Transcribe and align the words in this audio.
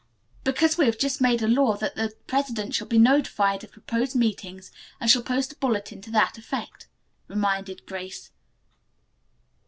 "Because 0.43 0.79
we 0.79 0.87
have 0.87 0.97
just 0.97 1.21
made 1.21 1.43
a 1.43 1.47
law 1.47 1.77
that 1.77 1.93
the 1.95 2.11
president 2.25 2.73
shall 2.73 2.87
be 2.87 2.97
notified 2.97 3.63
of 3.63 3.69
proposed 3.71 4.15
meetings 4.15 4.71
and 4.99 5.11
shall 5.11 5.21
post 5.21 5.53
a 5.53 5.57
bulletin 5.57 6.01
to 6.01 6.09
that 6.09 6.39
effect," 6.39 6.87
reminded 7.27 7.85
Grace. 7.85 8.31